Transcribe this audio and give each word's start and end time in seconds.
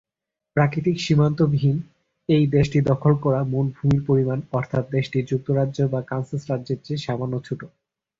প্রাকৃতিক 0.55 0.97
সীমান্ত 0.99 1.39
বিহীন 1.51 1.77
এই 2.29 2.43
দেশটির 2.55 2.87
দখল 2.91 3.13
করা 3.23 3.39
মোট 3.51 3.67
ভূমির 3.75 4.01
পরিমাণ 4.09 4.39
অর্থাৎ 4.51 4.83
দেশটি 4.95 5.17
যুক্তরাজ্য 5.29 5.77
বা 5.93 5.99
কানসাস 6.09 6.43
রাজ্যের 6.51 6.79
চেয়ে 6.85 7.03
সামান্য 7.05 7.33
ছোট। 7.47 7.61